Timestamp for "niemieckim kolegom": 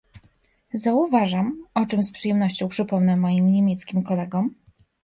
3.47-4.55